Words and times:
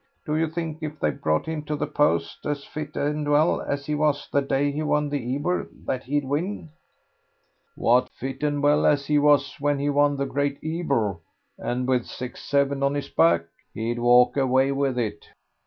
"Do 0.25 0.35
you 0.35 0.47
think 0.49 0.79
if 0.81 0.99
they 0.99 1.11
brought 1.11 1.45
him 1.45 1.61
to 1.65 1.75
the 1.75 1.85
post 1.85 2.43
as 2.47 2.63
fit 2.63 2.95
and 2.97 3.29
well 3.29 3.61
as 3.61 3.85
he 3.85 3.93
was 3.93 4.27
the 4.31 4.41
day 4.41 4.71
he 4.71 4.81
won 4.81 5.09
the 5.09 5.35
Ebor 5.35 5.67
that 5.85 6.05
he'd 6.05 6.25
win?" 6.25 6.71
"What, 7.75 8.09
fit 8.09 8.41
and 8.41 8.63
well 8.63 8.87
as 8.87 9.05
he 9.05 9.19
was 9.19 9.57
when 9.59 9.77
he 9.77 9.91
won 9.91 10.17
the 10.17 10.25
Great 10.25 10.57
Ebor, 10.63 11.19
and 11.59 11.87
with 11.87 12.07
six 12.07 12.41
seven 12.41 12.81
on 12.81 12.95
his 12.95 13.09
back? 13.09 13.43
He'd 13.75 13.99
walk 13.99 14.37
away 14.37 14.71
with 14.71 14.97
it." 14.97 15.27